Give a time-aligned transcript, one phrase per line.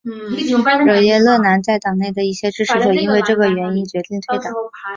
[0.85, 4.51] 惹耶勒南在党内的一些支持者因为这个原因决定退党。